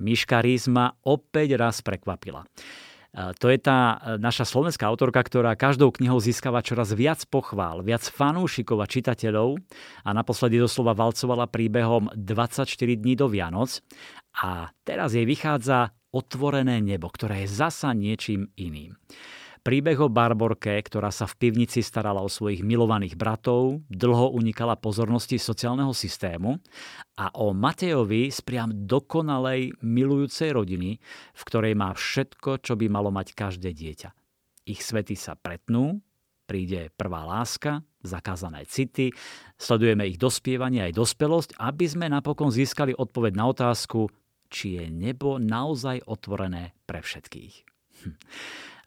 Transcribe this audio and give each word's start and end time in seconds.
Miška 0.00 0.40
Rís 0.40 0.66
ma 0.66 0.96
opäť 1.04 1.60
raz 1.60 1.84
prekvapila. 1.84 2.48
To 3.10 3.50
je 3.50 3.58
tá 3.58 3.98
e, 3.98 4.22
naša 4.22 4.46
slovenská 4.46 4.86
autorka, 4.86 5.18
ktorá 5.18 5.58
každou 5.58 5.90
knihou 5.90 6.22
získava 6.22 6.62
čoraz 6.62 6.94
viac 6.94 7.18
pochvál, 7.26 7.82
viac 7.82 8.06
fanúšikov 8.06 8.78
a 8.78 8.86
čitateľov 8.86 9.58
a 10.06 10.10
naposledy 10.14 10.62
doslova 10.62 10.94
valcovala 10.94 11.50
príbehom 11.50 12.14
24 12.14 12.70
dní 12.70 13.18
do 13.18 13.26
Vianoc 13.26 13.82
a 14.38 14.70
teraz 14.86 15.18
jej 15.18 15.26
vychádza 15.26 15.90
Otvorené 16.10 16.82
nebo, 16.82 17.06
ktoré 17.06 17.46
je 17.46 17.54
zasa 17.54 17.94
niečím 17.94 18.50
iným. 18.58 18.98
Príbeh 19.60 20.00
o 20.00 20.08
Barborke, 20.08 20.72
ktorá 20.80 21.12
sa 21.12 21.28
v 21.28 21.36
pivnici 21.36 21.84
starala 21.84 22.24
o 22.24 22.32
svojich 22.32 22.64
milovaných 22.64 23.12
bratov, 23.12 23.84
dlho 23.92 24.32
unikala 24.32 24.72
pozornosti 24.80 25.36
sociálneho 25.36 25.92
systému 25.92 26.56
a 27.20 27.28
o 27.36 27.52
Matejovi 27.52 28.32
z 28.32 28.40
priam 28.40 28.72
dokonalej 28.72 29.76
milujúcej 29.84 30.56
rodiny, 30.56 30.96
v 31.36 31.42
ktorej 31.44 31.76
má 31.76 31.92
všetko, 31.92 32.64
čo 32.64 32.72
by 32.72 32.88
malo 32.88 33.12
mať 33.12 33.36
každé 33.36 33.76
dieťa. 33.76 34.08
Ich 34.64 34.80
svety 34.80 35.12
sa 35.12 35.36
pretnú, 35.36 36.00
príde 36.48 36.88
prvá 36.96 37.28
láska, 37.28 37.84
zakázané 38.00 38.64
city, 38.64 39.12
sledujeme 39.60 40.08
ich 40.08 40.16
dospievanie 40.16 40.88
aj 40.88 40.96
dospelosť, 40.96 41.50
aby 41.60 41.84
sme 41.84 42.08
napokon 42.08 42.48
získali 42.48 42.96
odpoveď 42.96 43.36
na 43.36 43.52
otázku, 43.52 44.08
či 44.48 44.80
je 44.80 44.88
nebo 44.88 45.36
naozaj 45.36 46.00
otvorené 46.08 46.72
pre 46.88 47.04
všetkých. 47.04 47.69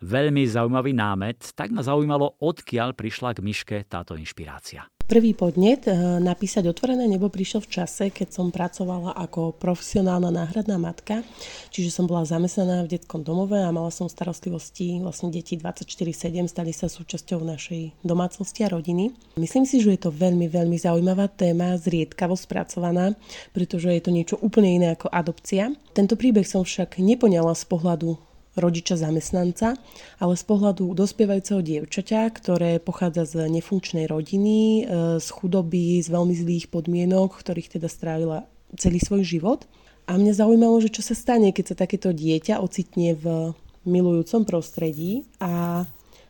Veľmi 0.04 0.44
zaujímavý 0.44 0.92
námet, 0.92 1.56
tak 1.56 1.72
ma 1.72 1.80
zaujímalo, 1.80 2.36
odkiaľ 2.44 2.92
prišla 2.92 3.40
k 3.40 3.40
myške 3.40 3.76
táto 3.88 4.20
inšpirácia. 4.20 4.84
Prvý 5.04 5.36
podnet 5.36 5.84
eh, 5.88 5.96
napísať 6.20 6.68
otvorené 6.72 7.08
nebo 7.08 7.28
prišiel 7.28 7.60
v 7.64 7.72
čase, 7.80 8.08
keď 8.12 8.28
som 8.32 8.56
pracovala 8.56 9.16
ako 9.16 9.56
profesionálna 9.60 10.32
náhradná 10.32 10.80
matka, 10.80 11.28
čiže 11.72 11.92
som 11.92 12.08
bola 12.08 12.24
zamestnaná 12.24 12.88
v 12.88 12.96
detskom 12.96 13.20
domove 13.24 13.60
a 13.60 13.72
mala 13.76 13.92
som 13.92 14.08
starostlivosti 14.08 15.04
vlastne 15.04 15.28
deti 15.28 15.60
24-7, 15.60 16.48
stali 16.48 16.72
sa 16.72 16.88
súčasťou 16.88 17.44
našej 17.44 18.00
domácnosti 18.04 18.64
a 18.64 18.72
rodiny. 18.72 19.12
Myslím 19.36 19.68
si, 19.68 19.84
že 19.84 19.92
je 19.92 20.08
to 20.08 20.12
veľmi, 20.12 20.48
veľmi 20.48 20.80
zaujímavá 20.80 21.28
téma, 21.32 21.76
zriedkavo 21.76 22.40
spracovaná, 22.40 23.16
pretože 23.52 23.92
je 23.92 24.04
to 24.04 24.12
niečo 24.12 24.36
úplne 24.40 24.84
iné 24.84 24.88
ako 24.96 25.12
adopcia. 25.12 25.76
Tento 25.92 26.16
príbeh 26.16 26.48
som 26.48 26.64
však 26.64 27.00
nepoňala 27.00 27.52
z 27.56 27.64
pohľadu 27.68 28.33
rodiča 28.54 28.96
zamestnanca, 28.98 29.74
ale 30.22 30.34
z 30.38 30.44
pohľadu 30.46 30.94
dospievajúceho 30.94 31.62
dievčaťa, 31.66 32.30
ktoré 32.38 32.78
pochádza 32.78 33.26
z 33.26 33.34
nefunkčnej 33.50 34.06
rodiny, 34.06 34.58
e, 34.58 34.82
z 35.18 35.28
chudoby, 35.34 36.02
z 36.02 36.08
veľmi 36.14 36.36
zlých 36.38 36.66
podmienok, 36.70 37.42
ktorých 37.42 37.80
teda 37.80 37.90
strávila 37.90 38.46
celý 38.78 39.02
svoj 39.02 39.26
život. 39.26 39.66
A 40.06 40.20
mňa 40.20 40.36
zaujímalo, 40.36 40.84
že 40.84 40.92
čo 40.92 41.02
sa 41.02 41.16
stane, 41.16 41.56
keď 41.56 41.74
sa 41.74 41.76
takéto 41.80 42.12
dieťa 42.12 42.60
ocitne 42.60 43.16
v 43.16 43.56
milujúcom 43.84 44.48
prostredí 44.48 45.28
a 45.40 45.84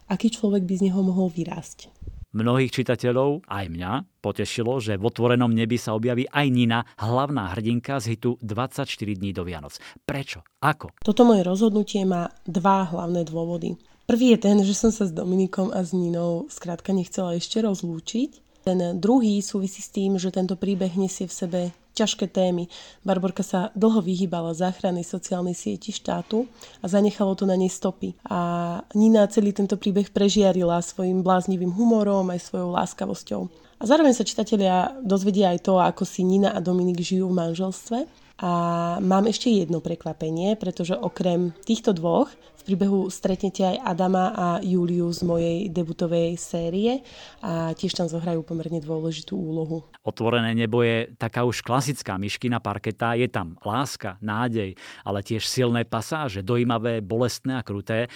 aký 0.10 0.30
človek 0.30 0.66
by 0.66 0.74
z 0.78 0.86
neho 0.90 1.02
mohol 1.02 1.30
vyrásť. 1.30 1.93
Mnohých 2.34 2.74
čitateľov, 2.74 3.46
aj 3.46 3.66
mňa, 3.70 3.92
potešilo, 4.18 4.82
že 4.82 4.98
v 4.98 5.06
otvorenom 5.06 5.54
nebi 5.54 5.78
sa 5.78 5.94
objaví 5.94 6.26
aj 6.34 6.48
Nina, 6.50 6.82
hlavná 6.98 7.54
hrdinka 7.54 8.02
z 8.02 8.18
hitu 8.18 8.42
24 8.42 8.90
dní 8.90 9.38
do 9.38 9.46
Vianoc. 9.46 9.78
Prečo? 10.02 10.42
Ako? 10.58 10.98
Toto 11.06 11.30
moje 11.30 11.46
rozhodnutie 11.46 12.02
má 12.10 12.34
dva 12.50 12.90
hlavné 12.90 13.22
dôvody. 13.22 13.78
Prvý 14.10 14.34
je 14.34 14.50
ten, 14.50 14.58
že 14.66 14.74
som 14.74 14.90
sa 14.90 15.06
s 15.06 15.14
Dominikom 15.14 15.70
a 15.70 15.86
s 15.86 15.94
Ninou 15.94 16.50
skrátka 16.50 16.90
nechcela 16.90 17.38
ešte 17.38 17.62
rozlúčiť. 17.62 18.66
Ten 18.66 18.98
druhý 18.98 19.38
súvisí 19.46 19.86
s 19.86 19.94
tým, 19.94 20.18
že 20.18 20.34
tento 20.34 20.58
príbeh 20.58 20.98
nesie 20.98 21.30
v 21.30 21.38
sebe 21.38 21.62
ťažké 21.94 22.30
témy. 22.30 22.68
Barborka 23.06 23.46
sa 23.46 23.70
dlho 23.78 24.02
vyhýbala 24.02 24.58
záchrany 24.58 25.06
sociálnej 25.06 25.54
sieti 25.54 25.94
štátu 25.94 26.50
a 26.82 26.90
zanechalo 26.90 27.38
to 27.38 27.46
na 27.46 27.54
nej 27.54 27.70
stopy. 27.70 28.18
A 28.28 28.82
Nina 28.98 29.30
celý 29.30 29.54
tento 29.54 29.78
príbeh 29.78 30.10
prežiarila 30.10 30.82
svojim 30.82 31.22
bláznivým 31.22 31.72
humorom 31.72 32.26
aj 32.34 32.50
svojou 32.50 32.74
láskavosťou. 32.74 33.42
A 33.78 33.84
zároveň 33.84 34.16
sa 34.16 34.26
čitatelia 34.26 34.96
dozvedia 35.04 35.52
aj 35.54 35.60
to, 35.64 35.78
ako 35.78 36.04
si 36.08 36.26
Nina 36.26 36.56
a 36.56 36.60
Dominik 36.64 37.04
žijú 37.04 37.30
v 37.30 37.38
manželstve 37.38 38.23
a 38.42 38.52
mám 38.98 39.30
ešte 39.30 39.54
jedno 39.54 39.78
prekvapenie, 39.78 40.58
pretože 40.58 40.98
okrem 40.98 41.54
týchto 41.70 41.94
dvoch 41.94 42.34
v 42.34 42.62
príbehu 42.66 43.12
stretnete 43.12 43.62
aj 43.62 43.78
Adama 43.84 44.26
a 44.34 44.48
Juliu 44.64 45.12
z 45.12 45.22
mojej 45.22 45.58
debutovej 45.70 46.40
série 46.40 47.04
a 47.44 47.76
tiež 47.76 47.94
tam 47.94 48.08
zohrajú 48.08 48.42
pomerne 48.42 48.80
dôležitú 48.80 49.36
úlohu. 49.36 49.86
Otvorené 50.02 50.56
nebo 50.56 50.80
je 50.82 51.12
taká 51.20 51.44
už 51.44 51.62
klasická 51.62 52.16
myškina 52.18 52.64
parketa. 52.64 53.20
Je 53.20 53.28
tam 53.28 53.60
láska, 53.62 54.18
nádej, 54.24 54.80
ale 55.04 55.20
tiež 55.22 55.46
silné 55.46 55.84
pasáže, 55.84 56.42
dojímavé, 56.42 57.04
bolestné 57.04 57.60
a 57.60 57.68
kruté. 57.68 58.08
E, 58.08 58.10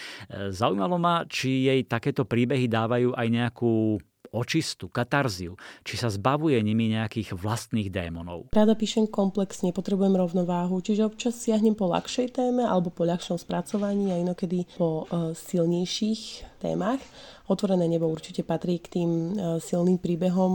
zaujímalo 0.49 0.95
ma, 0.95 1.27
či 1.27 1.67
jej 1.67 1.83
takéto 1.85 2.23
príbehy 2.23 2.71
dávajú 2.71 3.13
aj 3.13 3.27
nejakú 3.27 4.01
očistu, 4.31 4.91
katarziu, 4.91 5.55
či 5.83 5.95
sa 5.95 6.11
zbavuje 6.11 6.59
nimi 6.59 6.91
nejakých 6.91 7.35
vlastných 7.35 7.91
démonov. 7.91 8.51
Rada 8.51 8.73
píšem 8.73 9.07
komplexne, 9.07 9.71
potrebujem 9.71 10.15
rovnováhu, 10.15 10.79
čiže 10.83 11.07
občas 11.07 11.39
siahnem 11.39 11.75
po 11.75 11.91
ľahšej 11.91 12.37
téme 12.37 12.63
alebo 12.65 12.89
po 12.89 13.07
ľahšom 13.07 13.39
spracovaní 13.39 14.11
a 14.11 14.19
inokedy 14.19 14.67
po 14.75 15.07
uh, 15.07 15.31
silnejších 15.35 16.57
témach. 16.63 16.99
Otvorené 17.47 17.87
nebo 17.87 18.11
určite 18.11 18.43
patrí 18.43 18.83
k 18.83 18.99
tým 18.99 19.09
uh, 19.09 19.35
silným 19.63 20.01
príbehom, 20.01 20.51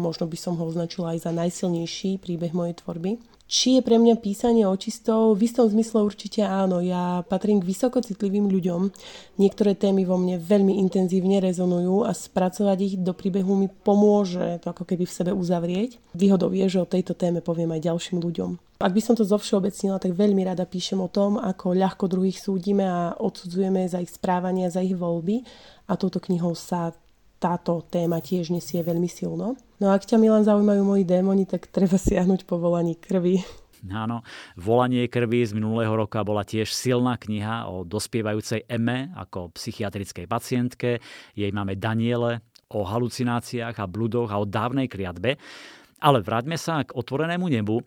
možno 0.00 0.24
by 0.24 0.38
som 0.40 0.56
ho 0.56 0.64
označila 0.64 1.12
aj 1.12 1.28
za 1.28 1.32
najsilnejší 1.36 2.22
príbeh 2.22 2.56
mojej 2.56 2.80
tvorby. 2.80 3.20
Či 3.50 3.74
je 3.74 3.82
pre 3.82 3.98
mňa 3.98 4.22
písanie 4.22 4.62
očistov? 4.62 5.34
V 5.34 5.50
istom 5.50 5.66
zmysle 5.66 6.06
určite 6.06 6.46
áno. 6.46 6.78
Ja 6.78 7.26
patrím 7.26 7.58
k 7.58 7.66
vysokocitlivým 7.66 8.46
ľuďom. 8.46 8.94
Niektoré 9.42 9.74
témy 9.74 10.06
vo 10.06 10.14
mne 10.14 10.38
veľmi 10.38 10.78
intenzívne 10.78 11.42
rezonujú 11.42 12.06
a 12.06 12.14
spracovať 12.14 12.78
ich 12.78 12.94
do 13.02 13.10
príbehu 13.10 13.58
mi 13.58 13.66
pomôže 13.66 14.62
to 14.62 14.70
ako 14.70 14.86
keby 14.86 15.02
v 15.02 15.16
sebe 15.18 15.34
uzavrieť. 15.34 15.98
Výhodou 16.14 16.54
je, 16.54 16.70
že 16.70 16.78
o 16.78 16.86
tejto 16.86 17.18
téme 17.18 17.42
poviem 17.42 17.74
aj 17.74 17.90
ďalším 17.90 18.22
ľuďom. 18.22 18.78
Ak 18.78 18.94
by 18.94 19.02
som 19.02 19.18
to 19.18 19.26
zovšeobecnila, 19.26 19.98
tak 19.98 20.14
veľmi 20.14 20.46
rada 20.46 20.62
píšem 20.62 21.02
o 21.02 21.10
tom, 21.10 21.34
ako 21.34 21.74
ľahko 21.74 22.06
druhých 22.06 22.38
súdime 22.38 22.86
a 22.86 23.18
odsudzujeme 23.18 23.82
za 23.90 23.98
ich 23.98 24.14
správanie 24.14 24.70
za 24.70 24.78
ich 24.78 24.94
voľby. 24.94 25.42
A 25.90 25.98
touto 25.98 26.22
knihou 26.22 26.54
sa 26.54 26.94
táto 27.40 27.80
téma 27.88 28.20
tiež 28.20 28.52
nesie 28.52 28.84
veľmi 28.84 29.08
silno. 29.08 29.56
No 29.80 29.88
a 29.88 29.96
ak 29.96 30.04
ťa 30.04 30.20
Milan 30.20 30.44
zaujímajú 30.44 30.84
moji 30.84 31.08
démoni, 31.08 31.48
tak 31.48 31.72
treba 31.72 31.96
siahnuť 31.96 32.44
po 32.44 32.60
volaní 32.60 33.00
krvi. 33.00 33.40
Áno, 33.88 34.20
Volanie 34.60 35.08
krvi 35.08 35.40
z 35.40 35.56
minulého 35.56 35.96
roka 35.96 36.20
bola 36.20 36.44
tiež 36.44 36.68
silná 36.68 37.16
kniha 37.16 37.64
o 37.64 37.80
dospievajúcej 37.88 38.68
Eme 38.68 39.08
ako 39.16 39.56
psychiatrickej 39.56 40.28
pacientke. 40.28 41.00
Jej 41.32 41.48
máme 41.48 41.80
Daniele 41.80 42.44
o 42.68 42.84
halucináciách 42.84 43.72
a 43.80 43.88
bludoch 43.88 44.28
a 44.28 44.36
o 44.36 44.44
dávnej 44.44 44.84
kriatbe. 44.84 45.40
Ale 45.96 46.20
vráťme 46.20 46.60
sa 46.60 46.84
k 46.84 46.92
otvorenému 46.92 47.48
nebu. 47.48 47.80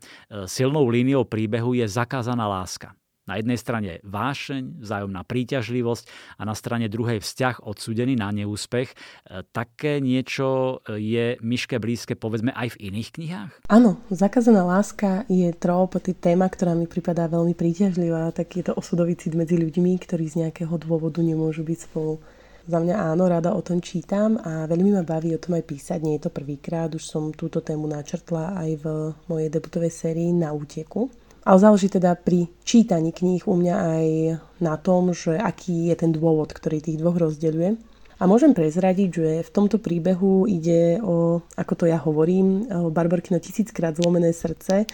Silnou 0.49 0.89
líniou 0.89 1.29
príbehu 1.29 1.77
je 1.77 1.85
zakázaná 1.85 2.49
láska. 2.49 2.97
Na 3.23 3.39
jednej 3.39 3.55
strane 3.55 4.03
vášeň, 4.03 4.83
vzájomná 4.83 5.23
príťažlivosť 5.23 6.05
a 6.39 6.43
na 6.43 6.51
strane 6.51 6.91
druhej 6.91 7.23
vzťah 7.23 7.63
odsudený 7.63 8.19
na 8.19 8.35
neúspech. 8.35 8.91
E, 8.91 8.95
také 9.47 10.03
niečo 10.03 10.79
je 10.91 11.39
myške 11.39 11.79
blízke 11.79 12.19
povedzme 12.19 12.51
aj 12.51 12.75
v 12.75 12.91
iných 12.91 13.09
knihách? 13.15 13.51
Áno, 13.71 14.03
zakázaná 14.11 14.67
láska 14.67 15.23
je 15.31 15.55
trop, 15.55 15.87
téma, 16.19 16.51
ktorá 16.51 16.75
mi 16.75 16.83
pripadá 16.83 17.31
veľmi 17.31 17.55
príťažlivá. 17.55 18.31
Tak 18.35 18.59
je 18.59 18.63
to 18.67 18.73
osudový 18.75 19.15
cit 19.15 19.35
medzi 19.35 19.55
ľuďmi, 19.55 19.95
ktorí 20.03 20.27
z 20.27 20.35
nejakého 20.47 20.75
dôvodu 20.75 21.23
nemôžu 21.23 21.63
byť 21.63 21.79
spolu. 21.79 22.19
Za 22.63 22.79
mňa 22.79 22.95
áno, 23.11 23.27
rada 23.27 23.51
o 23.51 23.59
tom 23.59 23.83
čítam 23.83 24.39
a 24.39 24.63
veľmi 24.71 24.95
ma 24.95 25.03
baví 25.03 25.35
o 25.35 25.39
tom 25.39 25.59
aj 25.59 25.67
písať. 25.67 25.99
Nie 25.99 26.15
je 26.15 26.27
to 26.27 26.31
prvýkrát, 26.31 26.87
už 26.95 27.03
som 27.03 27.35
túto 27.35 27.59
tému 27.59 27.91
načrtla 27.91 28.55
aj 28.55 28.69
v 28.79 28.85
mojej 29.27 29.51
debutovej 29.51 29.91
sérii 29.91 30.31
Na 30.31 30.55
úteku. 30.55 31.11
Ale 31.43 31.59
záleží 31.59 31.91
teda 31.91 32.15
pri 32.15 32.47
čítaní 32.63 33.11
kníh 33.11 33.43
u 33.43 33.55
mňa 33.59 33.75
aj 33.75 34.07
na 34.63 34.75
tom, 34.79 35.11
že 35.11 35.35
aký 35.35 35.91
je 35.91 35.95
ten 35.99 36.15
dôvod, 36.15 36.55
ktorý 36.55 36.79
tých 36.79 37.03
dvoch 37.03 37.19
rozdeľuje. 37.19 37.75
A 38.21 38.29
môžem 38.29 38.55
prezradiť, 38.55 39.09
že 39.11 39.29
v 39.43 39.51
tomto 39.51 39.83
príbehu 39.83 40.47
ide 40.47 41.03
o, 41.03 41.43
ako 41.59 41.73
to 41.75 41.85
ja 41.91 41.99
hovorím, 41.99 42.71
o 42.71 42.87
Barbarkino 42.87 43.35
tisíckrát 43.43 43.99
zlomené 43.99 44.31
srdce. 44.31 44.87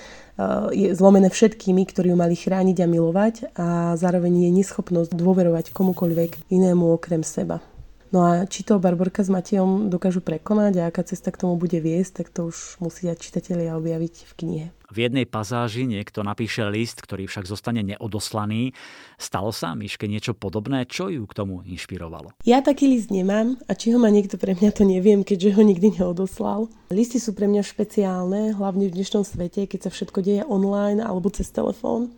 Je 0.73 0.87
zlomené 0.97 1.29
všetkými, 1.29 1.85
ktorí 1.85 2.09
ju 2.09 2.17
mali 2.17 2.33
chrániť 2.33 2.77
a 2.81 2.87
milovať 2.89 3.35
a 3.53 3.93
zároveň 3.93 4.49
je 4.49 4.51
neschopnosť 4.63 5.13
dôverovať 5.13 5.69
komukoľvek 5.69 6.49
inému 6.49 6.89
okrem 6.97 7.21
seba. 7.21 7.61
No 8.09 8.25
a 8.25 8.49
či 8.49 8.65
to 8.65 8.81
Barborka 8.81 9.21
s 9.21 9.29
Matejom 9.29 9.93
dokážu 9.93 10.25
prekonať 10.25 10.81
a 10.81 10.89
aká 10.89 11.05
cesta 11.05 11.29
k 11.29 11.45
tomu 11.45 11.61
bude 11.61 11.77
viesť, 11.77 12.25
tak 12.25 12.33
to 12.33 12.49
už 12.49 12.81
musia 12.81 13.13
čitatelia 13.13 13.77
objaviť 13.77 14.15
v 14.25 14.33
knihe. 14.33 14.67
V 14.89 15.05
jednej 15.05 15.29
pasáži 15.29 15.85
niekto 15.85 16.25
napíše 16.25 16.65
list, 16.65 17.05
ktorý 17.05 17.29
však 17.29 17.45
zostane 17.45 17.85
neodoslaný. 17.85 18.73
Stalo 19.21 19.53
sa 19.53 19.77
Miške 19.77 20.09
niečo 20.09 20.33
podobné? 20.33 20.89
Čo 20.89 21.13
ju 21.13 21.29
k 21.29 21.37
tomu 21.37 21.61
inšpirovalo? 21.61 22.33
Ja 22.41 22.65
taký 22.65 22.89
list 22.89 23.13
nemám 23.13 23.61
a 23.69 23.77
či 23.77 23.93
ho 23.93 24.01
má 24.01 24.09
niekto 24.09 24.41
pre 24.41 24.57
mňa 24.57 24.73
to 24.73 24.89
neviem, 24.89 25.21
keďže 25.21 25.53
ho 25.53 25.61
nikdy 25.61 26.01
neodoslal. 26.01 26.73
Listy 26.89 27.21
sú 27.21 27.37
pre 27.37 27.45
mňa 27.45 27.61
špeciálne, 27.61 28.57
hlavne 28.57 28.89
v 28.89 28.95
dnešnom 28.97 29.21
svete, 29.21 29.69
keď 29.69 29.85
sa 29.85 29.89
všetko 29.93 30.25
deje 30.25 30.41
online 30.49 31.05
alebo 31.05 31.29
cez 31.29 31.53
telefón. 31.53 32.09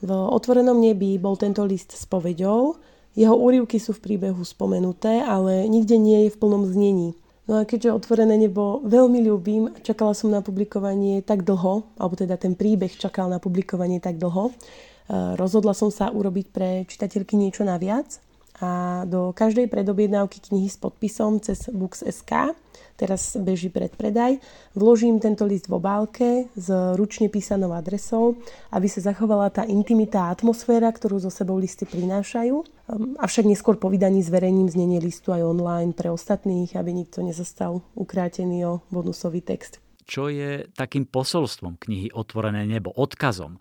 V 0.00 0.08
otvorenom 0.08 0.80
nebi 0.80 1.20
bol 1.20 1.36
tento 1.36 1.60
list 1.68 1.92
s 1.92 2.08
povedou, 2.08 2.80
jeho 3.18 3.34
úrivky 3.34 3.82
sú 3.82 3.92
v 3.98 4.04
príbehu 4.14 4.46
spomenuté, 4.46 5.20
ale 5.26 5.66
nikde 5.66 5.98
nie 5.98 6.24
je 6.24 6.32
v 6.32 6.40
plnom 6.40 6.70
znení. 6.70 7.18
No 7.48 7.56
a 7.56 7.64
keďže 7.64 7.96
otvorené 7.96 8.36
nebo 8.36 8.84
veľmi 8.84 9.24
ľúbim, 9.24 9.72
čakala 9.80 10.12
som 10.12 10.28
na 10.28 10.44
publikovanie 10.44 11.24
tak 11.24 11.48
dlho, 11.48 11.96
alebo 11.96 12.12
teda 12.12 12.36
ten 12.36 12.52
príbeh 12.52 12.92
čakal 12.92 13.32
na 13.32 13.40
publikovanie 13.40 14.04
tak 14.04 14.20
dlho, 14.20 14.52
eh, 14.52 15.32
rozhodla 15.40 15.72
som 15.72 15.88
sa 15.88 16.12
urobiť 16.12 16.46
pre 16.52 16.84
čitateľky 16.84 17.40
niečo 17.40 17.64
naviac 17.64 18.20
a 18.58 19.02
do 19.06 19.30
každej 19.30 19.70
predobjednávky 19.70 20.50
knihy 20.50 20.66
s 20.66 20.76
podpisom 20.76 21.38
cez 21.38 21.70
Books.sk 21.70 22.54
teraz 22.98 23.38
beží 23.38 23.70
predpredaj. 23.70 24.42
Vložím 24.74 25.22
tento 25.22 25.46
list 25.46 25.70
v 25.70 25.78
obálke 25.78 26.50
s 26.58 26.66
ručne 26.98 27.30
písanou 27.30 27.70
adresou, 27.70 28.34
aby 28.74 28.90
sa 28.90 29.14
zachovala 29.14 29.54
tá 29.54 29.62
intimita 29.62 30.26
a 30.26 30.34
atmosféra, 30.34 30.90
ktorú 30.90 31.22
zo 31.22 31.30
sebou 31.30 31.54
listy 31.62 31.86
prinášajú. 31.86 32.54
Ehm, 32.58 33.14
avšak 33.22 33.46
neskôr 33.46 33.78
po 33.78 33.86
vydaní 33.86 34.26
zverejním 34.26 34.66
znenie 34.66 34.98
listu 34.98 35.30
aj 35.30 35.46
online 35.46 35.94
pre 35.94 36.10
ostatných, 36.10 36.74
aby 36.74 36.90
nikto 36.90 37.22
nezostal 37.22 37.86
ukrátený 37.94 38.66
o 38.66 38.72
bonusový 38.90 39.46
text. 39.46 39.78
Čo 40.08 40.32
je 40.32 40.66
takým 40.74 41.06
posolstvom 41.06 41.78
knihy 41.78 42.10
Otvorené 42.10 42.66
nebo, 42.66 42.90
odkazom? 42.90 43.60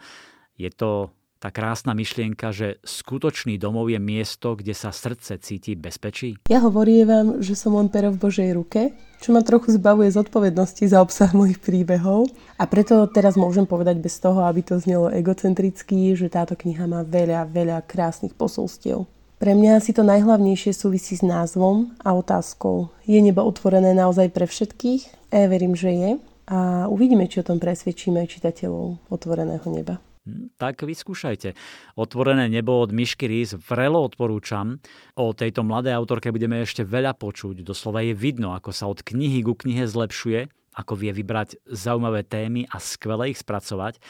Je 0.57 0.71
to 0.73 1.13
tá 1.37 1.53
krásna 1.53 1.93
myšlienka, 1.93 2.49
že 2.49 2.81
skutočný 2.81 3.61
domov 3.61 3.93
je 3.93 4.01
miesto, 4.01 4.57
kde 4.57 4.73
sa 4.73 4.89
srdce 4.89 5.37
cíti 5.37 5.77
bezpečí? 5.77 6.41
Ja 6.49 6.61
hovorím 6.65 7.39
že 7.39 7.53
som 7.53 7.77
len 7.77 7.93
pero 7.93 8.09
v 8.09 8.17
Božej 8.17 8.49
ruke, 8.57 8.91
čo 9.21 9.33
ma 9.33 9.45
trochu 9.45 9.73
zbavuje 9.77 10.09
zodpovednosti 10.13 10.85
za 10.89 11.01
obsah 11.01 11.29
mojich 11.33 11.61
príbehov. 11.61 12.29
A 12.57 12.65
preto 12.65 13.05
teraz 13.09 13.37
môžem 13.37 13.65
povedať 13.65 14.01
bez 14.01 14.17
toho, 14.17 14.45
aby 14.45 14.65
to 14.65 14.77
znelo 14.81 15.13
egocentricky, 15.13 16.17
že 16.17 16.29
táto 16.29 16.57
kniha 16.57 16.85
má 16.89 17.01
veľa, 17.05 17.49
veľa 17.49 17.77
krásnych 17.85 18.33
posolstiev. 18.33 19.05
Pre 19.37 19.53
mňa 19.53 19.77
si 19.85 19.93
to 19.93 20.01
najhlavnejšie 20.01 20.73
súvisí 20.73 21.13
s 21.13 21.21
názvom 21.21 21.93
a 22.01 22.17
otázkou. 22.17 22.89
Je 23.05 23.21
nebo 23.21 23.45
otvorené 23.45 23.93
naozaj 23.93 24.33
pre 24.33 24.49
všetkých? 24.49 25.29
Ja 25.29 25.45
verím, 25.45 25.77
že 25.77 25.93
je. 25.93 26.11
A 26.49 26.89
uvidíme, 26.89 27.29
či 27.29 27.43
o 27.43 27.47
tom 27.47 27.61
presvedčíme 27.61 28.25
čitateľov 28.25 28.97
otvoreného 29.13 29.67
neba. 29.69 30.01
Hm, 30.27 30.51
tak 30.59 30.83
vyskúšajte. 30.83 31.55
Otvorené 31.95 32.51
nebo 32.51 32.83
od 32.83 32.91
Myšky 32.91 33.31
Rís 33.31 33.55
vrelo 33.55 34.03
odporúčam. 34.03 34.83
O 35.15 35.31
tejto 35.31 35.63
mladej 35.63 35.95
autorke 35.95 36.35
budeme 36.35 36.67
ešte 36.67 36.83
veľa 36.83 37.15
počuť. 37.15 37.63
Doslova 37.63 38.03
je 38.03 38.11
vidno, 38.11 38.51
ako 38.51 38.75
sa 38.75 38.91
od 38.91 38.99
knihy 38.99 39.39
ku 39.47 39.55
knihe 39.55 39.87
zlepšuje, 39.87 40.51
ako 40.75 40.93
vie 40.99 41.15
vybrať 41.15 41.63
zaujímavé 41.63 42.27
témy 42.27 42.67
a 42.67 42.75
skvele 42.83 43.31
ich 43.31 43.39
spracovať. 43.39 44.03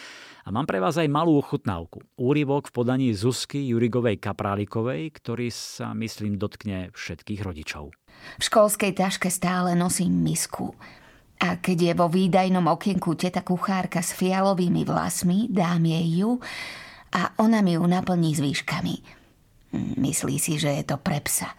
A 0.44 0.52
mám 0.52 0.66
pre 0.66 0.82
vás 0.82 0.98
aj 0.98 1.06
malú 1.06 1.38
ochutnávku. 1.38 2.02
Úryvok 2.18 2.74
v 2.74 2.76
podaní 2.76 3.08
Zuzky 3.14 3.62
Jurigovej 3.70 4.18
Kaprálikovej, 4.18 5.14
ktorý 5.14 5.54
sa, 5.54 5.94
myslím, 5.94 6.42
dotkne 6.42 6.90
všetkých 6.98 7.46
rodičov. 7.46 7.94
V 8.42 8.44
školskej 8.44 8.98
taške 8.98 9.30
stále 9.30 9.78
nosím 9.78 10.26
misku. 10.26 10.74
A 11.38 11.62
keď 11.62 11.78
je 11.78 11.94
vo 11.94 12.10
výdajnom 12.10 12.66
okienku 12.66 13.14
teta 13.14 13.46
kuchárka 13.46 14.02
s 14.02 14.18
fialovými 14.18 14.82
vlasmi, 14.82 15.46
dám 15.54 15.86
jej 15.86 16.26
ju 16.26 16.42
a 17.14 17.38
ona 17.38 17.62
mi 17.62 17.78
ju 17.78 17.86
naplní 17.86 18.34
s 18.34 18.42
výškami. 18.42 18.96
Myslí 20.02 20.42
si, 20.42 20.58
že 20.58 20.74
je 20.82 20.84
to 20.84 20.98
pre 20.98 21.22
psa. 21.22 21.54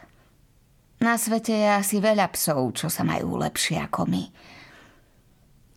Na 0.98 1.14
svete 1.14 1.54
je 1.54 1.68
asi 1.70 2.02
veľa 2.02 2.26
psov, 2.34 2.74
čo 2.74 2.90
sa 2.90 3.06
majú 3.06 3.38
lepšie 3.38 3.78
ako 3.78 4.02
my. 4.10 4.24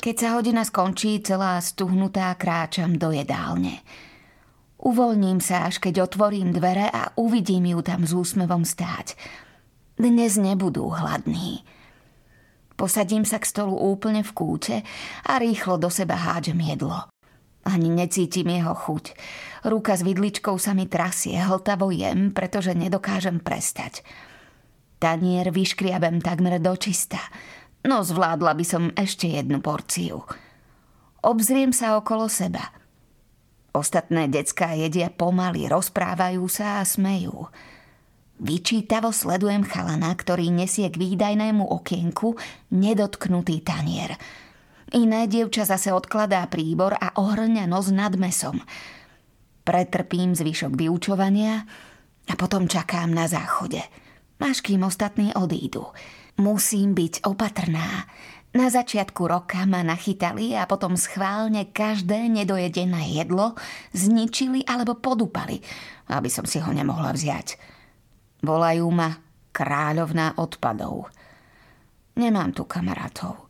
Keď 0.02 0.16
sa 0.18 0.34
hodina 0.34 0.66
skončí, 0.66 1.22
celá 1.22 1.62
stuhnutá 1.62 2.34
kráčam 2.34 2.98
do 2.98 3.14
jedálne. 3.14 3.86
Uvoľním 4.82 5.38
sa, 5.38 5.70
až 5.70 5.78
keď 5.78 6.10
otvorím 6.10 6.58
dvere 6.58 6.90
a 6.90 7.14
uvidím 7.22 7.70
ju 7.78 7.86
tam 7.86 8.02
s 8.02 8.18
úsmevom 8.18 8.66
stáť. 8.66 9.14
Dnes 10.02 10.42
nebudú 10.42 10.90
hladní. 10.90 11.62
Posadím 12.82 13.30
sa 13.30 13.38
k 13.38 13.46
stolu 13.46 13.78
úplne 13.78 14.26
v 14.26 14.34
kúte 14.34 14.76
a 15.30 15.38
rýchlo 15.38 15.78
do 15.78 15.94
seba 15.94 16.18
hádžem 16.18 16.58
jedlo. 16.66 17.14
Ani 17.62 17.94
necítim 17.94 18.50
jeho 18.50 18.74
chuť. 18.74 19.14
Ruka 19.70 19.94
s 19.94 20.02
vidličkou 20.02 20.58
sa 20.58 20.74
mi 20.74 20.90
trasie, 20.90 21.38
hltavo 21.38 21.94
jem, 21.94 22.34
pretože 22.34 22.74
nedokážem 22.74 23.38
prestať. 23.38 24.02
Tanier 24.98 25.54
vyškriabem 25.54 26.26
takmer 26.26 26.58
do 26.58 26.74
čista, 26.74 27.22
no 27.86 28.02
zvládla 28.02 28.58
by 28.58 28.66
som 28.66 28.90
ešte 28.98 29.30
jednu 29.30 29.62
porciu. 29.62 30.26
Obzriem 31.22 31.78
sa 31.78 32.02
okolo 32.02 32.26
seba. 32.34 32.74
Ostatné 33.78 34.26
decká 34.26 34.74
jedia 34.74 35.14
pomaly, 35.14 35.70
rozprávajú 35.70 36.50
sa 36.50 36.82
a 36.82 36.90
smejú. 36.90 37.46
Vyčítavo 38.42 39.14
sledujem 39.14 39.62
chalana, 39.62 40.10
ktorý 40.18 40.50
nesie 40.50 40.90
k 40.90 40.98
výdajnému 40.98 41.62
okienku 41.62 42.34
nedotknutý 42.74 43.62
tanier. 43.62 44.18
Iné 44.98 45.30
dievča 45.30 45.70
zase 45.70 45.94
odkladá 45.94 46.42
príbor 46.50 46.98
a 46.98 47.14
ohrňa 47.22 47.70
nos 47.70 47.94
nad 47.94 48.18
mesom. 48.18 48.58
Pretrpím 49.62 50.34
zvyšok 50.34 50.74
vyučovania 50.74 51.70
a 52.26 52.34
potom 52.34 52.66
čakám 52.66 53.14
na 53.14 53.30
záchode. 53.30 53.86
Až 54.42 54.66
kým 54.66 54.90
ostatní 54.90 55.38
odídu. 55.38 55.86
Musím 56.42 56.98
byť 56.98 57.22
opatrná. 57.30 58.10
Na 58.58 58.74
začiatku 58.74 59.22
roka 59.30 59.70
ma 59.70 59.86
nachytali 59.86 60.58
a 60.58 60.66
potom 60.66 60.98
schválne 60.98 61.70
každé 61.70 62.26
nedojedené 62.26 63.22
jedlo 63.22 63.54
zničili 63.94 64.66
alebo 64.66 64.98
podúpali, 64.98 65.62
aby 66.10 66.28
som 66.28 66.50
si 66.50 66.58
ho 66.58 66.74
nemohla 66.74 67.14
vziať. 67.14 67.71
Volajú 68.42 68.90
ma 68.90 69.10
kráľovná 69.54 70.38
odpadov. 70.38 71.10
Nemám 72.18 72.54
tu 72.54 72.66
kamarátov. 72.66 73.50